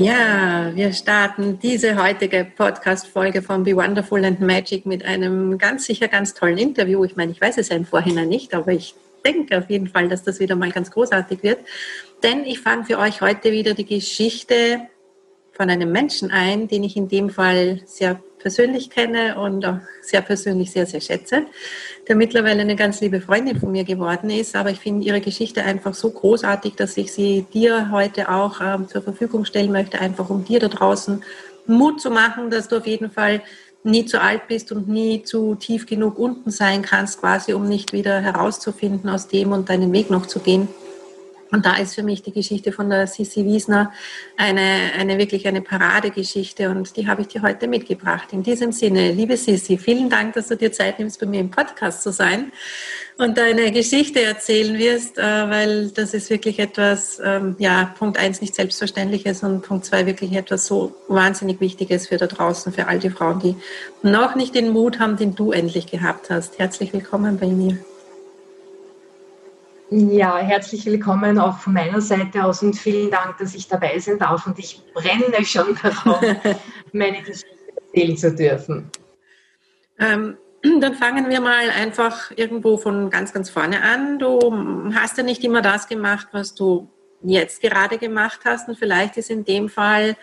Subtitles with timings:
[0.00, 6.08] Ja, wir starten diese heutige Podcast-Folge von Be Wonderful and Magic mit einem ganz sicher
[6.08, 7.04] ganz tollen Interview.
[7.04, 8.94] Ich meine, ich weiß es ja im Vorhinein nicht, aber ich
[9.26, 11.58] denke auf jeden Fall, dass das wieder mal ganz großartig wird.
[12.22, 14.88] Denn ich fange für euch heute wieder die Geschichte
[15.60, 20.22] von einem Menschen ein, den ich in dem Fall sehr persönlich kenne und auch sehr
[20.22, 21.42] persönlich sehr, sehr schätze,
[22.08, 24.56] der mittlerweile eine ganz liebe Freundin von mir geworden ist.
[24.56, 28.88] Aber ich finde ihre Geschichte einfach so großartig, dass ich sie dir heute auch ähm,
[28.88, 31.22] zur Verfügung stellen möchte, einfach um dir da draußen
[31.66, 33.42] Mut zu machen, dass du auf jeden Fall
[33.82, 37.92] nie zu alt bist und nie zu tief genug unten sein kannst, quasi um nicht
[37.92, 40.68] wieder herauszufinden aus dem und deinen Weg noch zu gehen.
[41.52, 43.92] Und da ist für mich die Geschichte von der Sissi Wiesner
[44.36, 48.32] eine, eine wirklich eine Paradegeschichte und die habe ich dir heute mitgebracht.
[48.32, 51.50] In diesem Sinne, liebe Sissi, vielen Dank, dass du dir Zeit nimmst, bei mir im
[51.50, 52.52] Podcast zu sein
[53.16, 58.40] und deine Geschichte erzählen wirst, äh, weil das ist wirklich etwas, ähm, ja, Punkt eins
[58.40, 63.00] nicht selbstverständliches und Punkt zwei wirklich etwas so wahnsinnig Wichtiges für da draußen, für all
[63.00, 63.56] die Frauen, die
[64.02, 66.58] noch nicht den Mut haben, den du endlich gehabt hast.
[66.58, 67.78] Herzlich willkommen bei mir.
[69.92, 74.20] Ja, herzlich willkommen auch von meiner Seite aus und vielen Dank, dass ich dabei sein
[74.20, 76.24] darf und ich brenne schon darauf,
[76.92, 78.90] meine Geschichte erzählen zu dürfen.
[79.98, 80.36] Ähm,
[80.80, 84.20] dann fangen wir mal einfach irgendwo von ganz, ganz vorne an.
[84.20, 86.88] Du hast ja nicht immer das gemacht, was du
[87.22, 90.16] jetzt gerade gemacht hast und vielleicht ist in dem Fall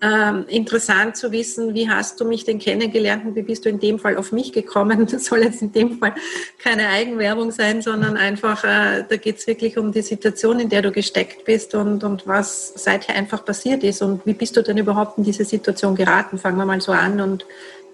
[0.00, 3.80] ähm, interessant zu wissen, wie hast du mich denn kennengelernt und wie bist du in
[3.80, 5.06] dem Fall auf mich gekommen.
[5.18, 6.14] Das soll jetzt in dem Fall
[6.58, 10.82] keine Eigenwerbung sein, sondern einfach, äh, da geht es wirklich um die Situation, in der
[10.82, 14.76] du gesteckt bist und, und was seither einfach passiert ist und wie bist du denn
[14.76, 16.38] überhaupt in diese Situation geraten.
[16.38, 17.44] Fangen wir mal so an und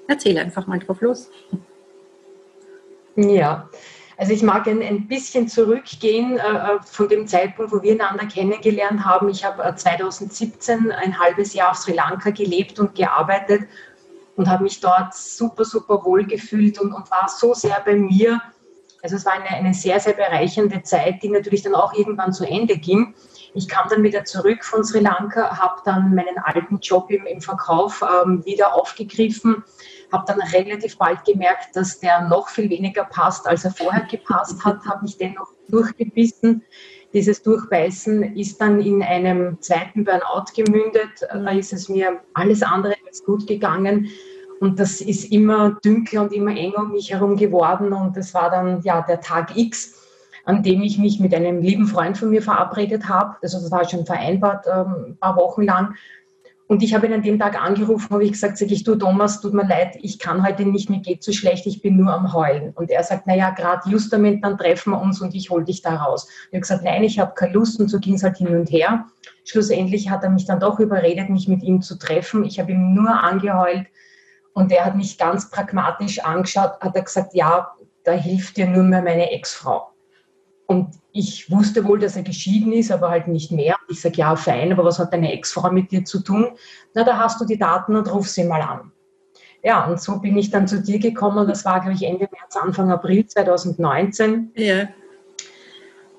[0.07, 1.31] erzähl einfach mal drauf los.
[3.17, 3.71] Ja,
[4.17, 8.27] also ich mag ein, ein bisschen zurückgehen äh, äh, von dem Zeitpunkt, wo wir einander
[8.27, 9.29] kennengelernt haben.
[9.29, 13.63] Ich habe äh, 2017 ein halbes Jahr auf Sri Lanka gelebt und gearbeitet
[14.37, 18.41] und habe mich dort super, super wohl gefühlt und, und war so sehr bei mir.
[19.03, 22.45] Also es war eine, eine sehr, sehr bereichernde Zeit, die natürlich dann auch irgendwann zu
[22.45, 23.15] Ende ging.
[23.55, 27.41] Ich kam dann wieder zurück von Sri Lanka, habe dann meinen alten Job im, im
[27.41, 29.63] Verkauf ähm, wieder aufgegriffen
[30.15, 34.65] habe dann relativ bald gemerkt, dass der noch viel weniger passt, als er vorher gepasst
[34.65, 36.63] hat, habe mich dennoch durchgebissen.
[37.13, 41.11] Dieses Durchbeißen ist dann in einem zweiten Burnout gemündet.
[41.21, 44.09] Da ist es mir alles andere als gut gegangen.
[44.61, 47.93] Und das ist immer dunkler und immer enger um mich herum geworden.
[47.93, 50.01] Und das war dann ja der Tag X,
[50.45, 53.37] an dem ich mich mit einem lieben Freund von mir verabredet habe.
[53.43, 55.95] Also das war schon vereinbart, ähm, ein paar Wochen lang.
[56.67, 59.43] Und ich habe ihn an dem Tag angerufen, habe ich gesagt, sag ich, du Thomas,
[59.43, 62.33] tut mir leid, ich kann heute nicht, mir geht so schlecht, ich bin nur am
[62.33, 62.73] Heulen.
[62.75, 65.97] Und er sagt, naja, gerade justament, dann treffen wir uns und ich hole dich da
[65.97, 66.27] raus.
[66.49, 68.71] ich habe gesagt, nein, ich habe keine Lust und so ging es halt hin und
[68.71, 69.05] her.
[69.45, 72.45] Schlussendlich hat er mich dann doch überredet, mich mit ihm zu treffen.
[72.45, 73.87] Ich habe ihm nur angeheult
[74.55, 77.73] und er hat mich ganz pragmatisch angeschaut, hat er gesagt, ja,
[78.05, 79.94] da hilft dir nur mehr meine Ex-Frau.
[80.75, 83.77] Und ich wusste wohl, dass er geschieden ist, aber halt nicht mehr.
[83.89, 86.49] Ich sage, ja, fein, aber was hat deine Ex-Frau mit dir zu tun?
[86.95, 88.91] Na, da hast du die Daten und ruf sie mal an.
[89.63, 91.47] Ja, und so bin ich dann zu dir gekommen.
[91.47, 94.51] Das war, glaube ich, Ende März, Anfang April 2019.
[94.57, 94.89] Ja.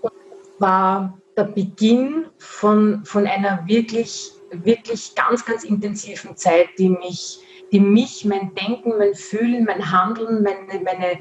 [0.02, 0.13] Und
[0.60, 7.40] war der Beginn von, von einer wirklich, wirklich ganz, ganz intensiven Zeit, die mich,
[7.74, 11.19] die mich, mein Denken, mein Fühlen, mein Handeln, meine, meine,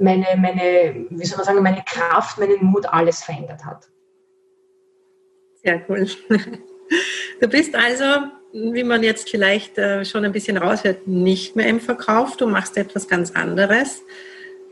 [0.00, 3.88] meine, meine, wie soll man sagen, meine Kraft, meinen Mut, alles verändert hat.
[5.62, 6.08] Sehr cool.
[7.40, 8.04] Du bist also,
[8.52, 12.36] wie man jetzt vielleicht äh, schon ein bisschen raushört, nicht mehr im Verkauf.
[12.36, 14.02] Du machst etwas ganz anderes.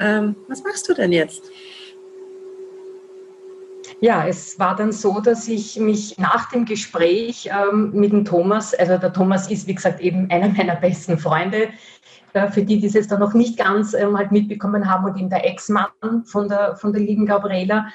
[0.01, 1.45] Ähm, was machst du denn jetzt?
[4.01, 8.73] Ja, es war dann so, dass ich mich nach dem Gespräch ähm, mit dem Thomas,
[8.75, 11.71] also der Thomas ist, wie gesagt, eben einer meiner besten Freunde,
[12.47, 15.45] für die, die es dann noch nicht ganz ähm, halt mitbekommen haben und eben der
[15.45, 17.89] Ex-Mann von der, von der lieben Gabriela.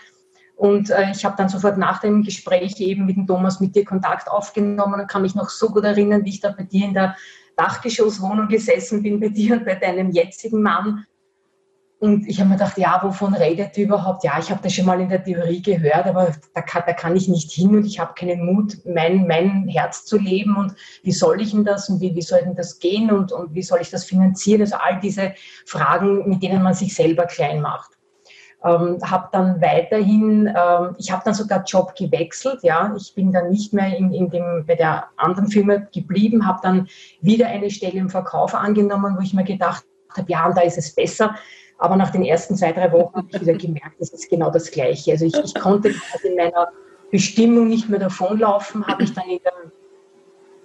[0.56, 3.86] Und äh, ich habe dann sofort nach dem Gespräch eben mit dem Thomas mit dir
[3.86, 6.94] Kontakt aufgenommen und kann mich noch so gut erinnern, wie ich da bei dir in
[6.94, 7.16] der
[7.56, 11.06] Dachgeschosswohnung gesessen bin, bei dir und bei deinem jetzigen Mann
[12.04, 14.26] und ich habe mir gedacht, ja, wovon redet ihr überhaupt?
[14.26, 17.16] Ja, ich habe das schon mal in der Theorie gehört, aber da kann, da kann
[17.16, 20.58] ich nicht hin und ich habe keinen Mut, mein, mein Herz zu leben.
[20.58, 20.74] Und
[21.04, 23.62] wie soll ich denn das und wie, wie soll denn das gehen und, und wie
[23.62, 24.60] soll ich das finanzieren?
[24.60, 25.34] Also all diese
[25.66, 27.92] Fragen, mit denen man sich selber klein macht.
[28.66, 33.50] Ähm, habe dann weiterhin, ähm, ich habe dann sogar Job gewechselt, ja, ich bin dann
[33.50, 36.90] nicht mehr in, in dem, bei der anderen Firma geblieben, habe dann
[37.22, 39.86] wieder eine Stelle im Verkauf angenommen, wo ich mir gedacht
[40.18, 41.36] habe, ja, und da ist es besser.
[41.78, 44.72] Aber nach den ersten zwei, drei Wochen habe ich wieder gemerkt, das ist genau das
[44.72, 45.12] Gleiche.
[45.12, 45.90] Also ich, ich konnte
[46.24, 46.70] in meiner
[47.12, 49.54] Bestimmung nicht mehr davonlaufen, habe ich dann in der,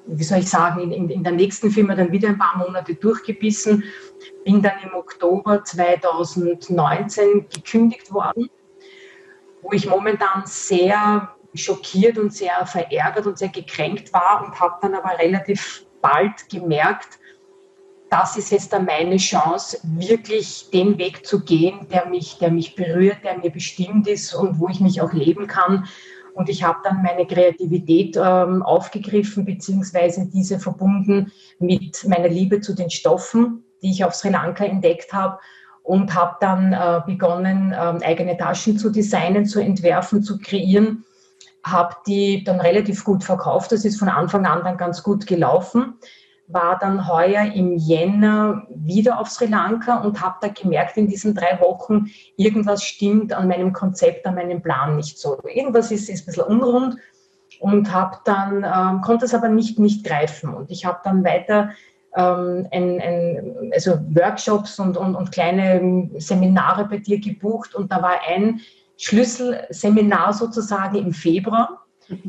[0.06, 3.84] wie soll ich sagen, in, in, der nächsten Firma dann wieder ein paar Monate durchgebissen,
[4.44, 8.48] bin dann im Oktober 2019 gekündigt worden,
[9.62, 14.94] wo ich momentan sehr schockiert und sehr verärgert und sehr gekränkt war und habe dann
[14.94, 17.18] aber relativ bald gemerkt,
[18.10, 22.74] das ist jetzt dann meine Chance, wirklich den Weg zu gehen, der mich, der mich
[22.74, 25.86] berührt, der mir bestimmt ist und wo ich mich auch leben kann.
[26.34, 32.74] Und ich habe dann meine Kreativität ähm, aufgegriffen, beziehungsweise diese verbunden mit meiner Liebe zu
[32.74, 35.38] den Stoffen, die ich auf Sri Lanka entdeckt habe.
[35.82, 41.04] Und habe dann äh, begonnen, äh, eigene Taschen zu designen, zu entwerfen, zu kreieren.
[41.64, 43.72] Habe die dann relativ gut verkauft.
[43.72, 45.94] Das ist von Anfang an dann ganz gut gelaufen
[46.48, 51.34] war dann heuer im Jänner wieder auf Sri Lanka und habe da gemerkt in diesen
[51.34, 52.06] drei Wochen,
[52.36, 55.38] irgendwas stimmt an meinem Konzept, an meinem Plan nicht so.
[55.44, 56.96] Irgendwas ist, ist ein bisschen unrund
[57.60, 60.54] und habe dann, ähm, konnte es aber nicht, nicht greifen.
[60.54, 61.70] Und ich habe dann weiter
[62.16, 68.00] ähm, ein, ein, also Workshops und, und, und kleine Seminare bei dir gebucht und da
[68.00, 68.60] war ein
[68.96, 71.84] Schlüsselseminar sozusagen im Februar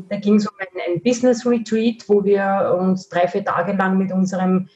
[0.08, 3.98] da ging es um ein, ein Business Retreat, wo wir uns drei, vier Tage lang
[3.98, 4.68] mit unserem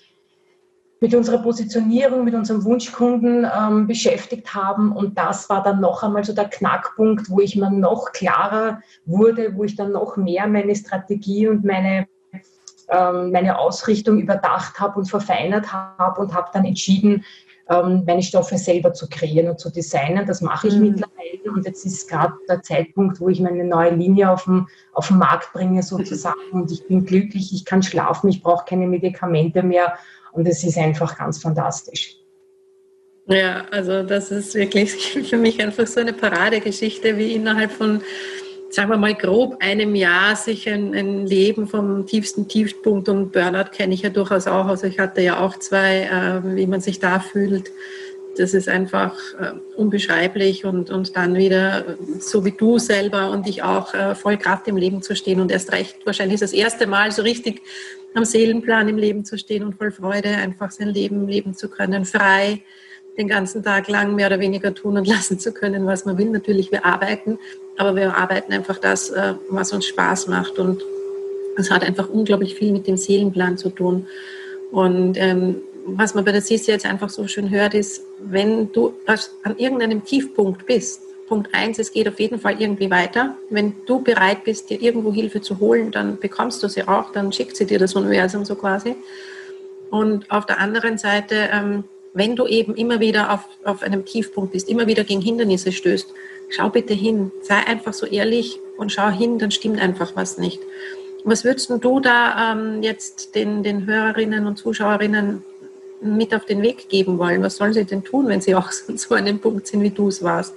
[1.01, 4.91] mit unserer Positionierung, mit unserem Wunschkunden ähm, beschäftigt haben.
[4.91, 9.55] Und das war dann noch einmal so der Knackpunkt, wo ich mir noch klarer wurde,
[9.55, 12.07] wo ich dann noch mehr meine Strategie und meine,
[12.89, 17.23] ähm, meine Ausrichtung überdacht habe und verfeinert habe und habe dann entschieden,
[17.69, 20.27] ähm, meine Stoffe selber zu kreieren und zu designen.
[20.27, 20.93] Das mache ich mhm.
[20.93, 21.14] mittlerweile
[21.45, 25.19] und jetzt ist gerade der Zeitpunkt, wo ich meine neue Linie auf den, auf den
[25.19, 29.95] Markt bringe sozusagen und ich bin glücklich, ich kann schlafen, ich brauche keine Medikamente mehr
[30.33, 32.17] und es ist einfach ganz fantastisch.
[33.27, 38.03] Ja, also das ist wirklich für mich einfach so eine Paradegeschichte, wie innerhalb von
[38.75, 43.71] sagen wir mal grob einem Jahr sich ein, ein, Leben vom tiefsten Tiefpunkt und Burnout
[43.71, 44.67] kenne ich ja durchaus auch.
[44.67, 47.71] Also ich hatte ja auch zwei, äh, wie man sich da fühlt.
[48.37, 51.85] Das ist einfach äh, unbeschreiblich und, und dann wieder,
[52.19, 55.53] so wie du selber und ich auch, äh, voll Kraft im Leben zu stehen und
[55.53, 57.63] erst recht, wahrscheinlich das erste Mal so richtig
[58.15, 62.05] am Seelenplan im Leben zu stehen und voll Freude einfach sein Leben leben zu können,
[62.05, 62.63] frei
[63.17, 66.31] den ganzen Tag lang mehr oder weniger tun und lassen zu können, was man will.
[66.31, 67.39] Natürlich, wir arbeiten,
[67.77, 70.59] aber wir arbeiten einfach das, äh, was uns Spaß macht.
[70.59, 70.83] Und
[71.57, 74.07] es hat einfach unglaublich viel mit dem Seelenplan zu tun.
[74.71, 78.95] Und ähm, was man bei der CIS jetzt einfach so schön hört, ist, wenn du
[79.43, 83.37] an irgendeinem Tiefpunkt bist, Punkt eins, es geht auf jeden Fall irgendwie weiter.
[83.49, 87.33] Wenn du bereit bist, dir irgendwo Hilfe zu holen, dann bekommst du sie auch, dann
[87.33, 88.95] schickt sie dir das Universum so quasi.
[89.91, 94.53] Und auf der anderen Seite, ähm, wenn du eben immer wieder auf, auf einem Tiefpunkt
[94.53, 96.13] bist, immer wieder gegen Hindernisse stößt,
[96.51, 100.61] schau bitte hin, sei einfach so ehrlich und schau hin, dann stimmt einfach was nicht.
[101.25, 105.43] Was würdest du da ähm, jetzt den, den Hörerinnen und Zuschauerinnen
[106.01, 107.43] mit auf den Weg geben wollen?
[107.43, 110.09] Was sollen sie denn tun, wenn sie auch so an dem Punkt sind, wie du
[110.09, 110.55] es warst?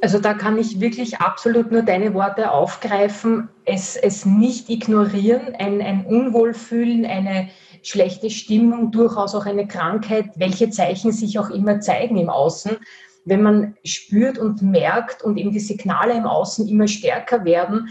[0.00, 5.80] Also da kann ich wirklich absolut nur deine Worte aufgreifen, es, es nicht ignorieren, ein,
[5.80, 7.48] ein Unwohlfühlen, eine
[7.82, 12.76] schlechte Stimmung, durchaus auch eine Krankheit, welche Zeichen sich auch immer zeigen im Außen.
[13.24, 17.88] Wenn man spürt und merkt und eben die Signale im Außen immer stärker werden,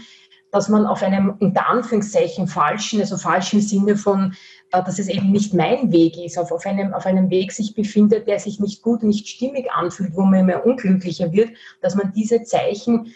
[0.54, 4.34] dass man auf einem unter Anführungszeichen falschen, also falschen Sinne von
[4.70, 7.74] äh, dass es eben nicht mein Weg ist, auf, auf, einem, auf einem Weg sich
[7.74, 12.12] befindet, der sich nicht gut, nicht stimmig anfühlt, wo man immer unglücklicher wird, dass man
[12.14, 13.12] diese Zeichen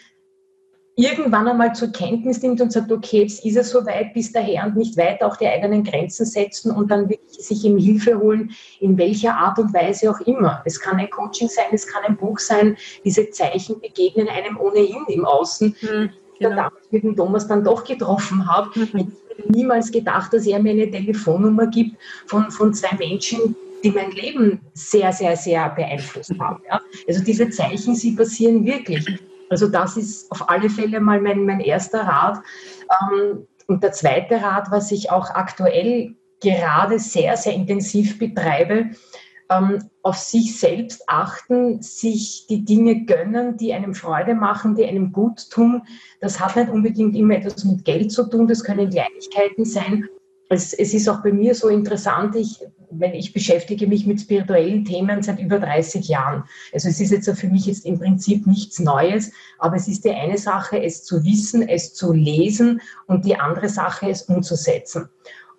[0.97, 4.75] irgendwann einmal zur Kenntnis nimmt und sagt, okay, jetzt ist es soweit bis daher und
[4.75, 8.97] nicht weiter auch die eigenen Grenzen setzen und dann wirklich sich ihm Hilfe holen, in
[8.97, 10.61] welcher Art und Weise auch immer.
[10.65, 12.75] Es kann ein Coaching sein, es kann ein Buch sein.
[13.05, 15.73] Diese Zeichen begegnen einem ohnehin im Außen.
[15.81, 16.55] Mhm, genau.
[16.55, 18.71] damals mit dem Thomas dann doch getroffen habe.
[18.79, 19.11] Mhm
[19.47, 24.59] niemals gedacht, dass er mir eine Telefonnummer gibt von, von zwei Menschen, die mein Leben
[24.73, 26.61] sehr, sehr, sehr beeinflusst haben.
[26.69, 26.81] Ja?
[27.07, 29.05] Also diese Zeichen, sie passieren wirklich.
[29.49, 32.39] Also das ist auf alle Fälle mal mein, mein erster Rat.
[33.01, 38.89] Ähm, und der zweite Rat, was ich auch aktuell gerade sehr, sehr intensiv betreibe,
[39.49, 45.11] ähm, auf sich selbst achten, sich die Dinge gönnen, die einem Freude machen, die einem
[45.11, 45.81] gut tun.
[46.21, 50.07] Das hat nicht unbedingt immer etwas mit Geld zu tun, das können Kleinigkeiten sein.
[50.51, 54.83] Es, es ist auch bei mir so interessant, ich, wenn ich beschäftige mich mit spirituellen
[54.83, 56.43] Themen seit über 30 Jahren.
[56.73, 60.11] Also es ist jetzt für mich jetzt im Prinzip nichts Neues, aber es ist die
[60.11, 65.09] eine Sache, es zu wissen, es zu lesen und die andere Sache, es umzusetzen.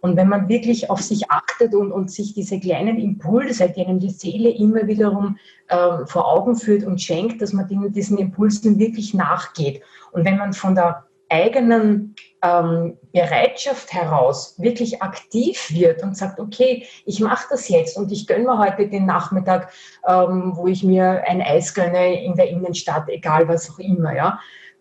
[0.01, 4.01] Und wenn man wirklich auf sich achtet und, und sich diese kleinen Impulse, die einem
[4.01, 5.37] die Seele immer wiederum
[5.69, 9.83] äh, vor Augen führt und schenkt, dass man den, diesen Impulsen wirklich nachgeht.
[10.13, 16.87] Und wenn man von der eigenen ähm, Bereitschaft heraus wirklich aktiv wird und sagt, okay,
[17.07, 19.73] ich mache das jetzt und ich gönne mir heute den Nachmittag,
[20.07, 24.41] ähm, wo ich mir ein Eis gönne in der Innenstadt, egal was auch immer, ja,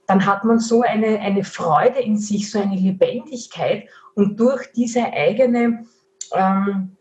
[0.10, 5.04] dann hat man so eine, eine Freude in sich, so eine Lebendigkeit und durch diese
[5.04, 5.86] eigene,
[6.34, 6.98] ähm,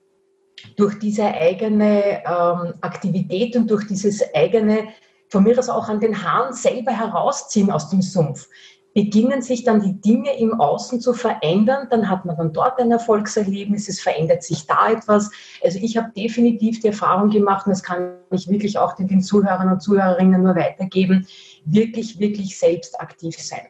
[0.77, 4.89] durch diese eigene ähm, Aktivität und durch dieses eigene,
[5.31, 8.47] von mir aus auch an den Haaren selber herausziehen aus dem Sumpf,
[8.93, 12.91] beginnen sich dann die Dinge im Außen zu verändern, dann hat man dann dort ein
[12.91, 15.31] Erfolgserlebnis, es verändert sich da etwas.
[15.63, 19.73] Also ich habe definitiv die Erfahrung gemacht, und das kann ich wirklich auch den Zuhörern
[19.73, 21.27] und Zuhörerinnen nur weitergeben,
[21.65, 23.69] wirklich, wirklich selbst aktiv sein.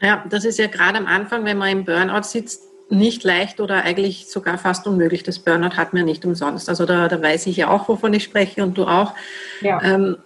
[0.00, 3.82] Ja, das ist ja gerade am Anfang, wenn man im Burnout sitzt, nicht leicht oder
[3.82, 5.22] eigentlich sogar fast unmöglich.
[5.22, 6.68] Das Burnout hat mir nicht umsonst.
[6.68, 9.14] Also da, da weiß ich ja auch, wovon ich spreche und du auch.
[9.62, 9.82] Ja.
[9.82, 10.18] Ähm,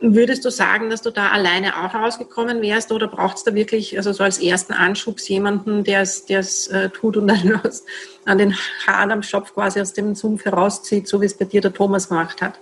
[0.00, 3.96] würdest du sagen, dass du da alleine auch rausgekommen wärst oder braucht es da wirklich,
[3.96, 7.84] also so als ersten Anschubs jemanden, der es äh, tut und dann aus,
[8.24, 8.54] an den
[8.86, 12.08] Haaren am Schopf quasi aus dem Sumpf herauszieht, so wie es bei dir der Thomas
[12.08, 12.58] gemacht hat?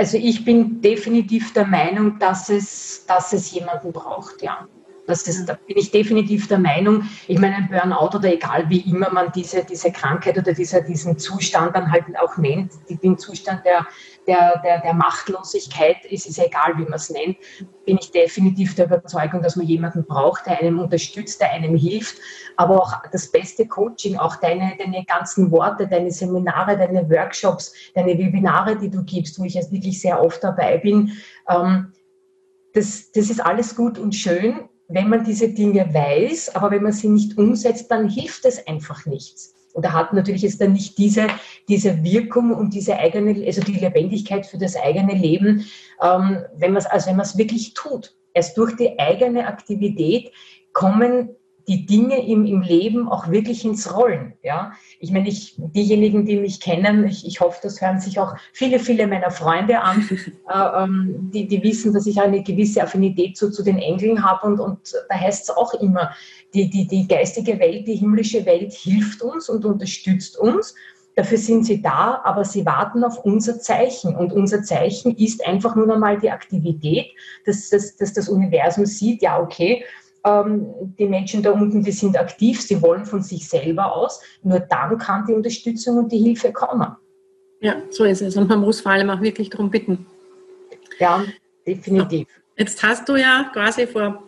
[0.00, 4.66] Also ich bin definitiv der Meinung, dass es, dass es jemanden braucht, ja.
[5.10, 7.04] Das ist, da bin ich definitiv der Meinung.
[7.28, 11.18] Ich meine, ein Burnout oder egal wie immer man diese, diese Krankheit oder dieser, diesen
[11.18, 13.86] Zustand dann halt auch nennt, den Zustand der,
[14.26, 17.36] der, der, der Machtlosigkeit, ist es egal, wie man es nennt,
[17.84, 22.18] bin ich definitiv der Überzeugung, dass man jemanden braucht, der einem unterstützt, der einem hilft.
[22.56, 28.16] Aber auch das beste Coaching, auch deine, deine ganzen Worte, deine Seminare, deine Workshops, deine
[28.16, 31.12] Webinare, die du gibst, wo ich jetzt wirklich sehr oft dabei bin,
[31.48, 31.92] ähm,
[32.72, 36.92] das, das ist alles gut und schön, wenn man diese Dinge weiß, aber wenn man
[36.92, 39.54] sie nicht umsetzt, dann hilft es einfach nichts.
[39.72, 41.28] Und er hat natürlich jetzt dann nicht diese,
[41.68, 45.64] diese Wirkung und diese eigene, also die Lebendigkeit für das eigene Leben,
[46.02, 48.16] ähm, wenn man es, also wenn man es wirklich tut.
[48.34, 50.32] Erst durch die eigene Aktivität
[50.72, 51.30] kommen
[51.70, 54.32] die Dinge im, im Leben auch wirklich ins Rollen.
[54.42, 54.72] Ja?
[54.98, 58.80] Ich meine, ich, diejenigen, die mich kennen, ich, ich hoffe, das hören sich auch viele,
[58.80, 60.04] viele meiner Freunde an,
[60.48, 64.48] äh, ähm, die, die wissen, dass ich eine gewisse Affinität zu, zu den Engeln habe
[64.48, 66.10] und, und da heißt es auch immer,
[66.54, 70.74] die, die, die geistige Welt, die himmlische Welt hilft uns und unterstützt uns.
[71.14, 74.16] Dafür sind sie da, aber sie warten auf unser Zeichen.
[74.16, 77.12] Und unser Zeichen ist einfach nur einmal die Aktivität,
[77.46, 79.84] dass, dass, dass das Universum sieht, ja, okay,
[80.24, 80.66] ähm,
[80.98, 84.20] die Menschen da unten, die sind aktiv, sie wollen von sich selber aus.
[84.42, 86.96] Nur dann kann die Unterstützung und die Hilfe kommen.
[87.60, 88.36] Ja, so ist es.
[88.36, 90.06] Und man muss vor allem auch wirklich darum bitten.
[90.98, 91.24] Ja,
[91.66, 92.28] definitiv.
[92.56, 94.22] Jetzt hast du ja quasi vor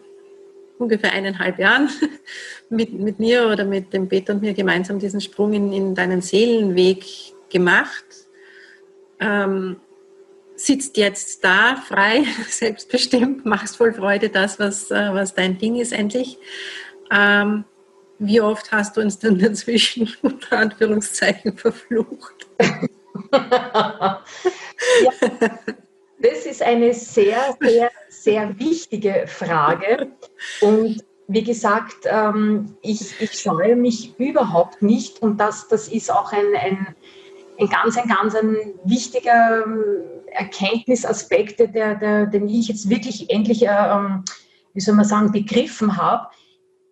[0.78, 1.88] ungefähr eineinhalb Jahren
[2.70, 6.20] mit, mit mir oder mit dem Peter und mir gemeinsam diesen Sprung in, in deinen
[6.20, 7.04] Seelenweg
[7.50, 8.04] gemacht.
[9.20, 9.76] Ähm,
[10.66, 15.92] sitzt jetzt da frei, selbstbestimmt, machst voll Freude das, was, äh, was dein Ding ist
[15.92, 16.38] endlich.
[17.10, 17.64] Ähm,
[18.18, 22.46] wie oft hast du uns denn dazwischen unter Anführungszeichen verflucht?
[23.32, 24.22] ja,
[26.18, 30.12] das ist eine sehr, sehr, sehr wichtige Frage.
[30.60, 36.32] Und wie gesagt, ähm, ich, ich scheue mich überhaupt nicht und das, das ist auch
[36.32, 36.94] ein, ein,
[37.58, 39.84] ein ganz, ein ganz ein wichtiger ähm,
[40.26, 44.24] Erkenntnisaspekt, der, der, den ich jetzt wirklich endlich, äh, ähm,
[44.74, 46.28] wie soll man sagen, begriffen habe.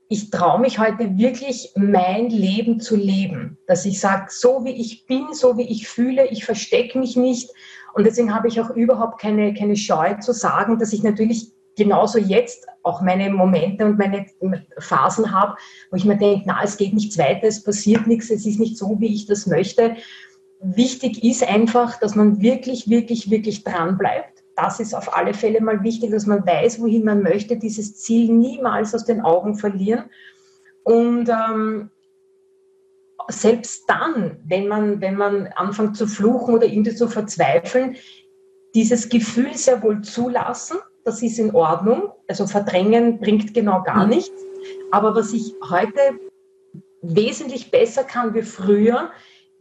[0.09, 3.59] Ich traue mich heute wirklich, mein Leben zu leben.
[3.67, 7.51] Dass ich sage, so wie ich bin, so wie ich fühle, ich verstecke mich nicht.
[7.95, 12.19] Und deswegen habe ich auch überhaupt keine, keine Scheu zu sagen, dass ich natürlich genauso
[12.19, 14.27] jetzt auch meine Momente und meine
[14.79, 15.55] Phasen habe,
[15.91, 18.77] wo ich mir denke, na, es geht nichts weiter, es passiert nichts, es ist nicht
[18.77, 19.97] so, wie ich das möchte
[20.61, 24.43] wichtig ist einfach, dass man wirklich, wirklich, wirklich dran bleibt.
[24.57, 28.31] Das ist auf alle Fälle mal wichtig, dass man weiß, wohin man möchte, dieses Ziel
[28.33, 30.05] niemals aus den Augen verlieren.
[30.83, 31.91] Und ähm,
[33.29, 37.97] selbst dann, wenn man, wenn man anfängt zu fluchen oder irgendwie zu verzweifeln,
[38.75, 42.11] dieses Gefühl sehr wohl zulassen, das ist in Ordnung.
[42.29, 44.11] Also verdrängen bringt genau gar mhm.
[44.11, 44.43] nichts.
[44.91, 46.01] Aber was ich heute
[47.03, 49.11] wesentlich besser kann wie früher,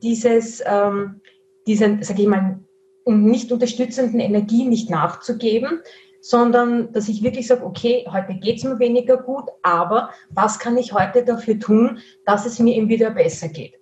[0.01, 1.21] dieses, ähm,
[1.67, 2.59] diesen, sage ich mal,
[3.05, 5.81] nicht unterstützenden Energien nicht nachzugeben,
[6.21, 10.77] sondern dass ich wirklich sage, okay, heute geht es mir weniger gut, aber was kann
[10.77, 13.73] ich heute dafür tun, dass es mir eben wieder besser geht?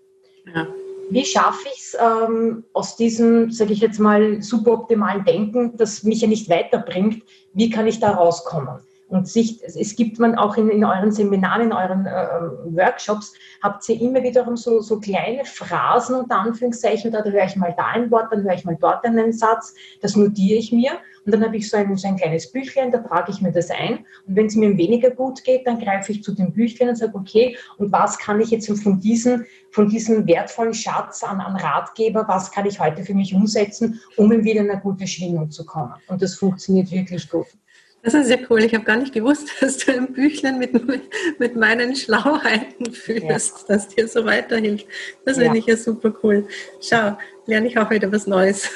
[0.53, 0.67] Ja.
[1.09, 6.21] Wie schaffe ich es ähm, aus diesem, sage ich jetzt mal, suboptimalen Denken, das mich
[6.21, 8.79] ja nicht weiterbringt, wie kann ich da rauskommen?
[9.09, 13.87] Und sich, es gibt man auch in, in euren Seminaren, in euren äh, Workshops, habt
[13.87, 18.11] ihr immer wiederum so, so kleine Phrasen unter Anführungszeichen, da höre ich mal da ein
[18.11, 20.91] Wort, dann höre ich mal dort einen Satz, das notiere ich mir
[21.25, 23.69] und dann habe ich so ein, so ein kleines Büchlein, da trage ich mir das
[23.69, 26.97] ein und wenn es mir weniger gut geht, dann greife ich zu dem Büchlein und
[26.97, 31.55] sage, okay, und was kann ich jetzt von diesem, von diesem wertvollen Schatz an, an
[31.55, 35.65] Ratgeber, was kann ich heute für mich umsetzen, um wieder in eine gute Schwingung zu
[35.65, 35.93] kommen.
[36.07, 37.47] Und das funktioniert wirklich gut.
[38.07, 38.63] Das ist sehr cool.
[38.63, 40.71] Ich habe gar nicht gewusst, dass du ein Büchlein mit,
[41.39, 43.75] mit meinen Schlauheiten führst, ja.
[43.75, 44.87] das dir so weiterhilft.
[45.25, 45.43] Das ja.
[45.43, 46.47] finde ich ja super cool.
[46.81, 47.17] Schau,
[47.47, 48.69] lerne ich auch wieder was Neues.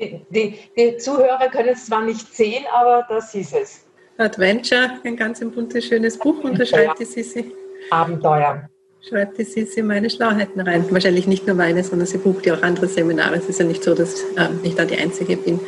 [0.00, 3.84] Die, die, die, Zuhörer können es zwar nicht sehen, aber das ist es.
[4.18, 7.52] Adventure, ein ganz buntes, schönes Buch und da schreibt die Sissi.
[7.90, 8.70] Abenteuer.
[9.00, 10.84] Schreibt die Sissi meine Schlauheiten rein.
[10.90, 13.34] Wahrscheinlich nicht nur meine, sondern sie bucht ja auch andere Seminare.
[13.34, 15.58] Es ist ja nicht so, dass äh, ich da die Einzige bin.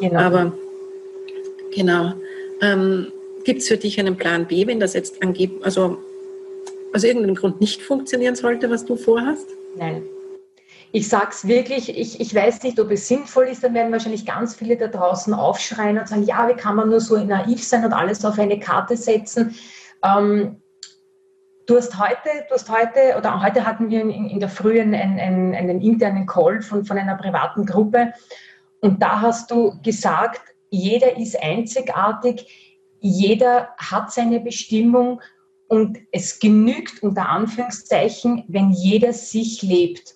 [0.00, 0.20] Genau.
[0.20, 0.52] Aber
[1.76, 2.14] Genau.
[2.62, 3.12] Ähm,
[3.44, 5.98] Gibt es für dich einen Plan B, wenn das jetzt angeblich, also
[6.94, 9.46] aus irgendeinem Grund nicht funktionieren sollte, was du vorhast?
[9.76, 10.02] Nein.
[10.92, 14.24] Ich sage es wirklich, ich, ich weiß nicht, ob es sinnvoll ist, dann werden wahrscheinlich
[14.24, 17.84] ganz viele da draußen aufschreien und sagen, ja, wie kann man nur so naiv sein
[17.84, 19.54] und alles auf eine Karte setzen.
[20.02, 20.56] Ähm,
[21.66, 24.94] du hast heute, du hast heute, oder heute hatten wir in, in der Früh einen,
[24.94, 28.14] einen, einen internen Call von, von einer privaten Gruppe
[28.80, 32.46] und da hast du gesagt, jeder ist einzigartig,
[33.00, 35.20] jeder hat seine Bestimmung
[35.68, 40.14] und es genügt unter Anführungszeichen, wenn jeder sich lebt.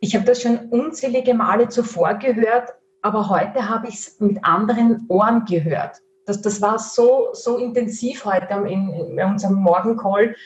[0.00, 5.06] Ich habe das schon unzählige Male zuvor gehört, aber heute habe ich es mit anderen
[5.08, 5.96] Ohren gehört.
[6.26, 10.36] Das, das war so, so intensiv heute in, in unserem Morgencall,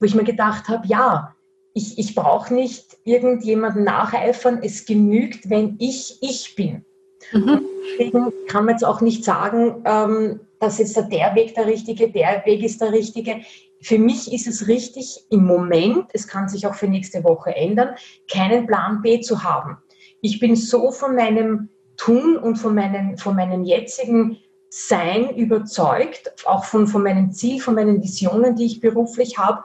[0.00, 1.34] wo ich mir gedacht habe, ja,
[1.74, 6.84] ich, ich brauche nicht irgendjemanden nacheifern, es genügt, wenn ich ich bin.
[7.32, 7.60] Mhm.
[7.98, 12.42] Deswegen kann man jetzt auch nicht sagen, ähm, dass jetzt der Weg der richtige, der
[12.44, 13.40] Weg ist der richtige.
[13.80, 17.94] Für mich ist es richtig, im Moment, es kann sich auch für nächste Woche ändern,
[18.30, 19.78] keinen Plan B zu haben.
[20.20, 24.38] Ich bin so von meinem Tun und von meinem, von meinem jetzigen
[24.70, 29.64] Sein überzeugt, auch von, von meinem Ziel, von meinen Visionen, die ich beruflich habe,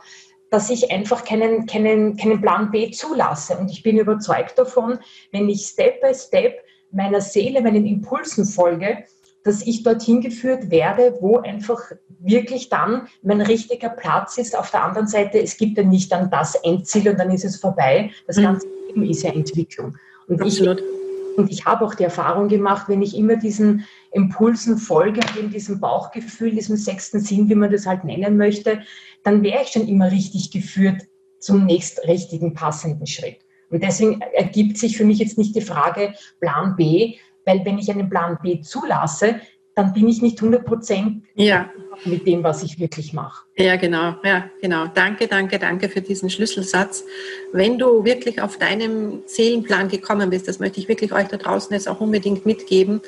[0.50, 3.58] dass ich einfach keinen, keinen, keinen Plan B zulasse.
[3.58, 5.00] Und ich bin überzeugt davon,
[5.32, 9.06] wenn ich Step by Step meiner Seele, meinen Impulsen folge,
[9.44, 11.80] dass ich dorthin geführt werde, wo einfach
[12.20, 14.58] wirklich dann mein richtiger Platz ist.
[14.58, 17.58] Auf der anderen Seite, es gibt ja nicht dann das Endziel und dann ist es
[17.58, 18.12] vorbei.
[18.28, 18.44] Das mhm.
[18.44, 19.98] ganze Leben ist ja Entwicklung.
[20.28, 20.80] Und Absolut.
[20.80, 25.50] ich, und ich habe auch die Erfahrung gemacht, wenn ich immer diesen Impulsen folge, eben
[25.50, 28.82] diesem Bauchgefühl, diesem sechsten Sinn, wie man das halt nennen möchte,
[29.24, 31.02] dann wäre ich schon immer richtig geführt
[31.40, 33.43] zum nächst richtigen passenden Schritt.
[33.74, 37.90] Und deswegen ergibt sich für mich jetzt nicht die Frage Plan B, weil wenn ich
[37.90, 39.42] einen Plan B zulasse,
[39.76, 41.70] dann bin ich nicht 100 Prozent ja.
[42.06, 43.44] mit dem, was ich wirklich mache.
[43.58, 44.86] Ja, genau, ja, genau.
[44.94, 47.04] Danke, danke, danke für diesen Schlüsselsatz.
[47.52, 51.74] Wenn du wirklich auf deinem Seelenplan gekommen bist, das möchte ich wirklich euch da draußen
[51.74, 53.02] jetzt auch unbedingt mitgeben,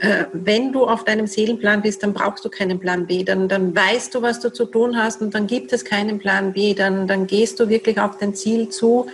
[0.00, 3.74] äh, wenn du auf deinem Seelenplan bist, dann brauchst du keinen Plan B, dann, dann
[3.74, 7.06] weißt du, was du zu tun hast und dann gibt es keinen Plan B, dann,
[7.06, 9.06] dann gehst du wirklich auf dein Ziel zu,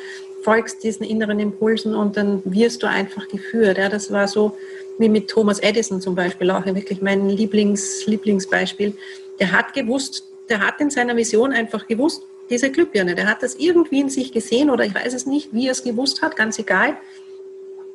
[0.47, 3.79] folgst diesen inneren Impulsen und dann wirst du einfach geführt.
[3.79, 4.57] Ja, das war so,
[4.97, 8.95] wie mit Thomas Edison zum Beispiel, auch wirklich mein Lieblings, Lieblingsbeispiel.
[9.41, 13.57] Der hat gewusst, der hat in seiner Vision einfach gewusst, diese Glühbirne, der hat das
[13.57, 16.61] irgendwie in sich gesehen oder ich weiß es nicht, wie er es gewusst hat, ganz
[16.61, 16.97] egal.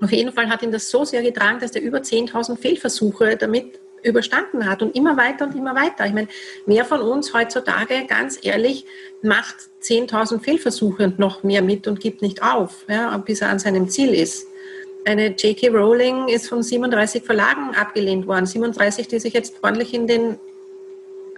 [0.01, 3.79] Auf jeden Fall hat ihn das so sehr getragen, dass er über 10.000 Fehlversuche damit
[4.03, 6.05] überstanden hat und immer weiter und immer weiter.
[6.05, 6.27] Ich meine,
[6.65, 8.85] wer von uns heutzutage, ganz ehrlich,
[9.21, 13.59] macht 10.000 Fehlversuche und noch mehr mit und gibt nicht auf, ja, bis er an
[13.59, 14.47] seinem Ziel ist.
[15.03, 15.69] Eine J.K.
[15.69, 18.45] Rowling ist von 37 Verlagen abgelehnt worden.
[18.45, 20.37] 37, die sich jetzt ordentlich in den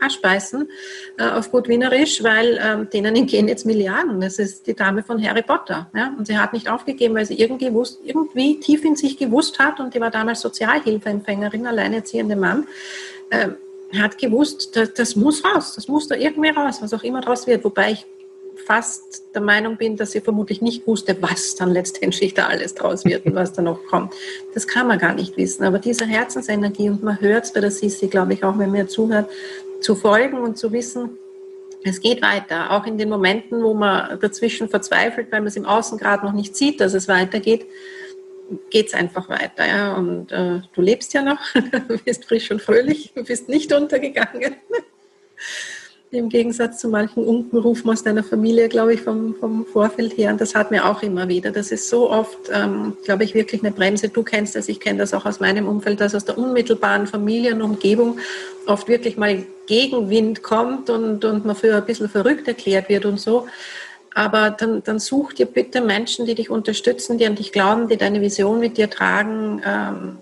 [0.04, 0.70] Arsch beißen,
[1.18, 4.22] äh, auf gut Wienerisch, weil ähm, denen entgehen jetzt Milliarden.
[4.22, 5.90] Das ist die Dame von Harry Potter.
[5.96, 6.14] Ja?
[6.18, 9.80] Und sie hat nicht aufgegeben, weil sie irgendwie, wusste, irgendwie tief in sich gewusst hat,
[9.80, 12.68] und die war damals Sozialhilfeempfängerin, alleinerziehende Mann,
[13.30, 13.50] äh,
[14.00, 17.46] hat gewusst, das, das muss raus, das muss da irgendwie raus, was auch immer draus
[17.48, 17.64] wird.
[17.64, 18.06] Wobei ich
[18.66, 23.04] fast der Meinung bin, dass sie vermutlich nicht wusste, was dann letztendlich da alles draus
[23.06, 24.14] wird und was da noch kommt.
[24.54, 25.64] Das kann man gar nicht wissen.
[25.64, 28.88] Aber diese Herzensenergie, und man hört es bei der Sissi, glaube ich, auch wenn man
[28.88, 29.30] zuhört,
[29.84, 31.18] zu folgen und zu wissen,
[31.84, 32.72] es geht weiter.
[32.72, 36.34] Auch in den Momenten, wo man dazwischen verzweifelt, weil man es im Außen gerade noch
[36.34, 37.66] nicht sieht, dass es weitergeht,
[38.70, 39.68] geht es einfach weiter.
[39.68, 39.96] Ja?
[39.96, 41.40] Und äh, du lebst ja noch,
[41.88, 44.56] du bist frisch und fröhlich, du bist nicht untergegangen
[46.14, 50.32] im Gegensatz zu manchen Unkenrufen aus deiner Familie, glaube ich, vom, vom Vorfeld her.
[50.32, 51.52] Und das hat mir auch immer wieder.
[51.52, 54.10] Das ist so oft, ähm, glaube ich, wirklich eine Bremse.
[54.10, 58.20] Du kennst das, ich kenne das auch aus meinem Umfeld, dass aus der unmittelbaren Familienumgebung
[58.68, 63.20] oft wirklich mal Gegenwind kommt und, und man für ein bisschen verrückt erklärt wird und
[63.20, 63.48] so.
[64.14, 67.98] Aber dann, dann such dir bitte Menschen, die dich unterstützen, die an dich glauben, die
[67.98, 69.62] deine Vision mit dir tragen.
[69.66, 70.18] Ähm,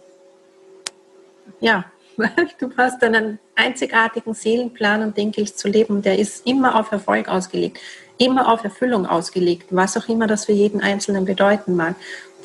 [1.59, 1.90] ja,
[2.59, 6.01] Du hast einen einzigartigen Seelenplan und den gilt zu leben.
[6.01, 7.79] Der ist immer auf Erfolg ausgelegt,
[8.17, 11.95] immer auf Erfüllung ausgelegt, was auch immer das für jeden Einzelnen bedeuten mag.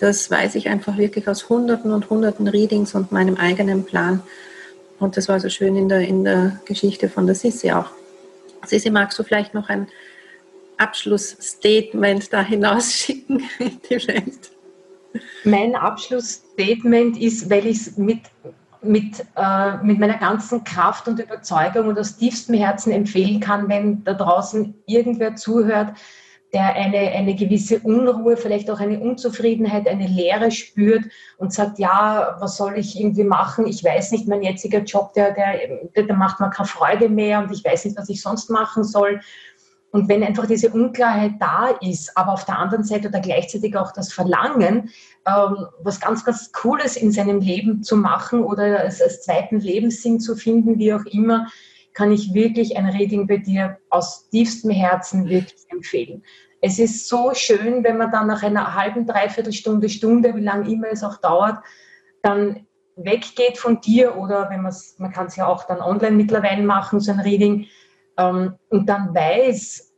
[0.00, 4.22] Das weiß ich einfach wirklich aus Hunderten und Hunderten Readings und meinem eigenen Plan.
[4.98, 7.90] Und das war so schön in der, in der Geschichte von der Sissi auch.
[8.64, 9.88] Sissi, magst du vielleicht noch ein
[10.78, 14.50] Abschlussstatement da hinausschicken in die Welt?
[15.44, 18.20] Mein Abschlussstatement ist, weil ich es mit
[18.86, 24.04] mit, äh, mit meiner ganzen Kraft und Überzeugung und aus tiefstem Herzen empfehlen kann, wenn
[24.04, 25.92] da draußen irgendwer zuhört,
[26.52, 31.04] der eine, eine gewisse Unruhe, vielleicht auch eine Unzufriedenheit, eine Leere spürt
[31.38, 33.66] und sagt, ja, was soll ich irgendwie machen?
[33.66, 37.52] Ich weiß nicht, mein jetziger Job, der, der, der macht mir keine Freude mehr und
[37.52, 39.20] ich weiß nicht, was ich sonst machen soll.
[39.90, 43.92] Und wenn einfach diese Unklarheit da ist, aber auf der anderen Seite oder gleichzeitig auch
[43.92, 44.90] das Verlangen,
[45.26, 50.20] ähm, was ganz, ganz Cooles in seinem Leben zu machen oder als, als zweiten Lebenssinn
[50.20, 51.46] zu finden, wie auch immer,
[51.94, 56.22] kann ich wirklich ein Reading bei dir aus tiefstem Herzen wirklich empfehlen.
[56.60, 60.70] Es ist so schön, wenn man dann nach einer halben, dreiviertel Stunde, Stunde, wie lange
[60.70, 61.58] immer es auch dauert,
[62.22, 66.16] dann weggeht von dir oder wenn man es, man kann es ja auch dann online
[66.16, 67.66] mittlerweile machen, so ein Reading,
[68.18, 69.92] ähm, und dann weiß,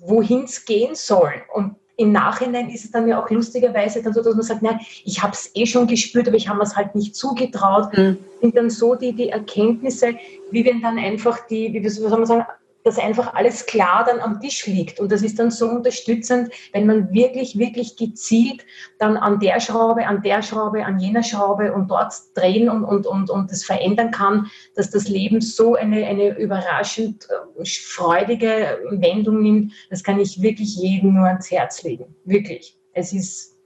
[0.00, 1.32] wohin es gehen soll.
[1.54, 4.80] Und im Nachhinein ist es dann ja auch lustigerweise dann so, dass man sagt, nein,
[5.04, 7.96] ich habe es eh schon gespürt, aber ich habe es halt nicht zugetraut.
[7.96, 8.18] Mhm.
[8.40, 10.14] Sind dann so die, die Erkenntnisse,
[10.50, 12.46] wie wenn dann einfach die, wie soll man sagen,
[12.84, 15.00] dass einfach alles klar dann am Tisch liegt.
[15.00, 18.64] Und das ist dann so unterstützend, wenn man wirklich, wirklich gezielt
[18.98, 23.06] dann an der Schraube, an der Schraube, an jener Schraube und dort drehen und, und,
[23.06, 29.42] und, und das verändern kann, dass das Leben so eine, eine überraschend äh, freudige Wendung
[29.42, 29.72] nimmt.
[29.90, 32.14] Das kann ich wirklich jedem nur ans Herz legen.
[32.24, 32.76] Wirklich.
[32.92, 33.56] Es ist,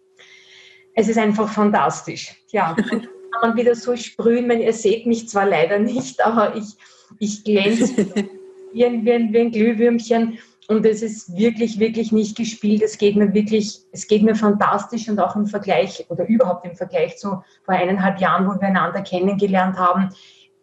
[0.94, 2.34] es ist einfach fantastisch.
[2.50, 2.74] Ja.
[2.74, 3.08] Kann
[3.50, 4.48] man wieder so sprühen.
[4.48, 6.76] Wenn ihr seht mich zwar leider nicht, aber ich,
[7.18, 8.06] ich glänze
[8.76, 10.38] wie ein, wie ein, Glühwürmchen.
[10.68, 12.82] Und es ist wirklich, wirklich nicht gespielt.
[12.82, 16.74] Es geht mir wirklich, es geht mir fantastisch und auch im Vergleich oder überhaupt im
[16.74, 20.10] Vergleich zu vor eineinhalb Jahren, wo wir einander kennengelernt haben,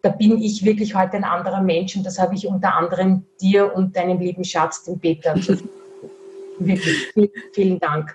[0.02, 3.74] da bin ich wirklich heute ein anderer Mensch und das habe ich unter anderem dir
[3.74, 5.34] und deinem lieben Schatz, dem Peter.
[6.58, 7.12] wirklich,
[7.54, 8.14] vielen Dank.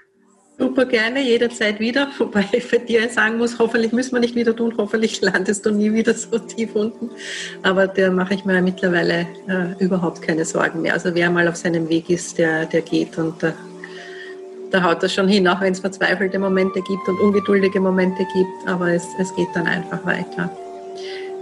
[0.59, 2.09] Super gerne, jederzeit wieder.
[2.17, 5.71] Wobei ich für dir sagen muss, hoffentlich müssen wir nicht wieder tun, hoffentlich landest du
[5.71, 7.09] nie wieder so tief unten.
[7.63, 10.93] Aber der mache ich mir mittlerweile äh, überhaupt keine Sorgen mehr.
[10.93, 13.53] Also wer mal auf seinem Weg ist, der, der geht und äh,
[14.71, 18.67] da haut das schon hin, auch wenn es verzweifelte Momente gibt und ungeduldige Momente gibt,
[18.67, 20.55] aber es, es geht dann einfach weiter.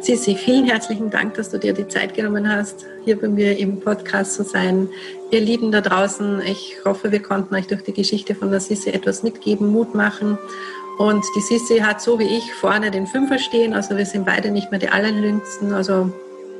[0.08, 3.82] Sissi, vielen herzlichen Dank, dass du dir die Zeit genommen hast, hier bei mir im
[3.82, 4.88] Podcast zu sein.
[5.32, 8.92] Ihr Lieben da draußen, ich hoffe, wir konnten euch durch die Geschichte von der Sissi
[8.92, 10.38] etwas mitgeben, Mut machen.
[10.98, 14.50] Und die Sissi hat so wie ich vorne den Fünfer stehen, also wir sind beide
[14.50, 16.10] nicht mehr die allerjüngsten, also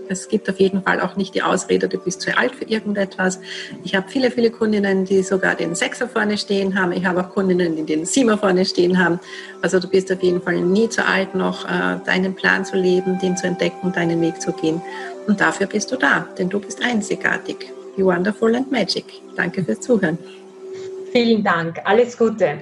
[0.10, 3.40] es gibt auf jeden Fall auch nicht die Ausrede, du bist zu alt für irgendetwas.
[3.84, 6.92] Ich habe viele, viele Kundinnen, die sogar den Sechser vorne stehen haben.
[6.92, 9.20] Ich habe auch Kundinnen, die den Siemer vorne stehen haben.
[9.62, 13.20] Also du bist auf jeden Fall nie zu alt, noch äh, deinen Plan zu leben,
[13.20, 14.82] den zu entdecken, deinen Weg zu gehen.
[15.28, 17.72] Und dafür bist du da, denn du bist einzigartig.
[17.98, 19.06] You wonderful and magic.
[19.36, 20.18] Danke fürs Zuhören.
[21.12, 21.80] Vielen Dank.
[21.84, 22.60] Alles Gute.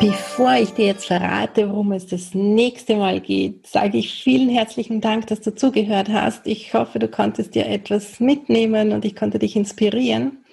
[0.00, 5.00] Bevor ich dir jetzt verrate, worum es das nächste Mal geht, sage ich vielen herzlichen
[5.00, 6.46] Dank, dass du zugehört hast.
[6.46, 10.44] Ich hoffe, du konntest dir etwas mitnehmen und ich konnte dich inspirieren.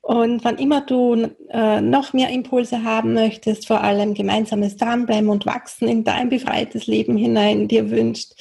[0.00, 5.44] Und wann immer du äh, noch mehr Impulse haben möchtest, vor allem gemeinsames Dranbleiben und
[5.44, 8.32] Wachsen in dein befreites Leben hinein dir wünscht,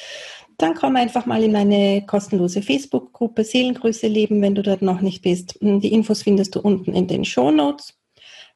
[0.57, 5.21] dann komm einfach mal in meine kostenlose Facebook-Gruppe Seelengrüße leben, wenn du dort noch nicht
[5.21, 5.57] bist.
[5.61, 7.97] Die Infos findest du unten in den Show Notes.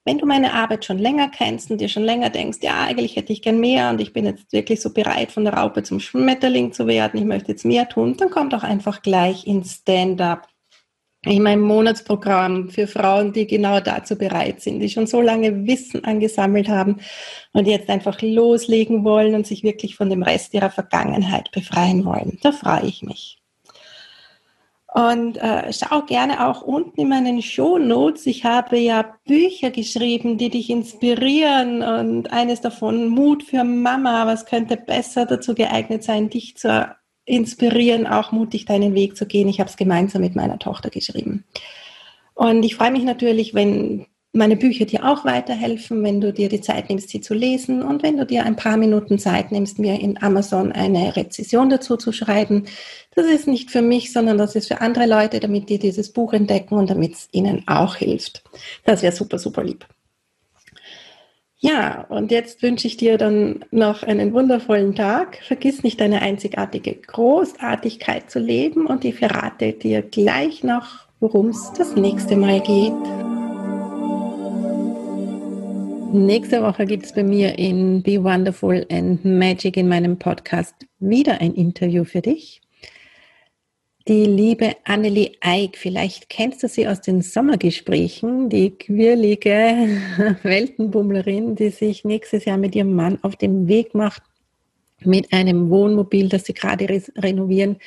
[0.08, 3.34] Wenn du meine Arbeit schon länger kennst und dir schon länger denkst, ja, eigentlich hätte
[3.34, 6.72] ich gern mehr und ich bin jetzt wirklich so bereit, von der Raupe zum Schmetterling
[6.72, 10.48] zu werden, ich möchte jetzt mehr tun, dann komm doch einfach gleich ins Stand-up.
[11.26, 16.06] In meinem Monatsprogramm für Frauen, die genau dazu bereit sind, die schon so lange Wissen
[16.06, 17.02] angesammelt haben
[17.52, 22.38] und jetzt einfach loslegen wollen und sich wirklich von dem Rest ihrer Vergangenheit befreien wollen.
[22.44, 23.42] Da freue ich mich.
[24.98, 28.26] Und äh, schau gerne auch unten in meinen Show Notes.
[28.26, 34.26] Ich habe ja Bücher geschrieben, die dich inspirieren und eines davon Mut für Mama.
[34.26, 39.50] Was könnte besser dazu geeignet sein, dich zu inspirieren, auch mutig deinen Weg zu gehen.
[39.50, 41.44] Ich habe es gemeinsam mit meiner Tochter geschrieben.
[42.34, 44.08] Und ich freue mich natürlich, wenn
[44.38, 48.04] meine Bücher dir auch weiterhelfen, wenn du dir die Zeit nimmst, sie zu lesen und
[48.04, 52.12] wenn du dir ein paar Minuten Zeit nimmst, mir in Amazon eine Rezession dazu zu
[52.12, 52.66] schreiben.
[53.16, 56.34] Das ist nicht für mich, sondern das ist für andere Leute, damit die dieses Buch
[56.34, 58.44] entdecken und damit es ihnen auch hilft.
[58.86, 59.86] Das wäre super, super lieb.
[61.60, 65.40] Ja, und jetzt wünsche ich dir dann noch einen wundervollen Tag.
[65.44, 71.74] Vergiss nicht deine einzigartige Großartigkeit zu leben und ich verrate dir gleich noch, worum es
[71.76, 73.37] das nächste Mal geht.
[76.14, 81.42] Nächste Woche gibt es bei mir in Be Wonderful and Magic in meinem Podcast wieder
[81.42, 82.62] ein Interview für dich.
[84.08, 89.50] Die liebe Annelie Eick, vielleicht kennst du sie aus den Sommergesprächen, die quirlige
[90.44, 94.24] Weltenbummlerin, die sich nächstes Jahr mit ihrem Mann auf den Weg macht,
[95.04, 97.78] mit einem Wohnmobil, das sie gerade renovieren,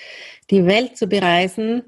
[0.51, 1.85] die Welt zu bereisen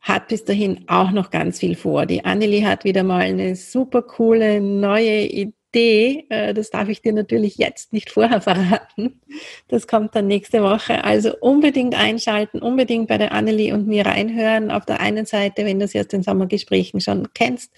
[0.00, 2.06] hat bis dahin auch noch ganz viel vor.
[2.06, 6.26] Die Annelie hat wieder mal eine super coole neue Idee.
[6.30, 9.20] Äh, das darf ich dir natürlich jetzt nicht vorher verraten.
[9.68, 11.04] Das kommt dann nächste Woche.
[11.04, 14.70] Also unbedingt einschalten, unbedingt bei der Annelie und mir reinhören.
[14.70, 17.70] Auf der einen Seite, wenn du sie aus den Sommergesprächen schon kennst,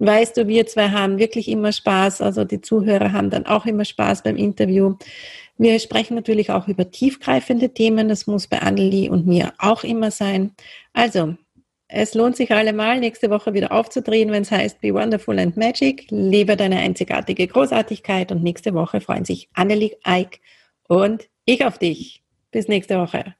[0.00, 2.20] weißt du, wir zwei haben wirklich immer Spaß.
[2.20, 4.96] Also die Zuhörer haben dann auch immer Spaß beim Interview.
[5.56, 8.08] Wir sprechen natürlich auch über tiefgreifende Themen.
[8.08, 10.52] Das muss bei Annelie und mir auch immer sein.
[10.94, 11.36] Also
[11.92, 16.06] es lohnt sich allemal, nächste Woche wieder aufzudrehen, wenn es heißt Be Wonderful and Magic.
[16.10, 20.40] Lebe deine einzigartige Großartigkeit und nächste Woche freuen sich Annelie Eick
[20.86, 22.22] und ich auf dich.
[22.52, 23.34] Bis nächste Woche.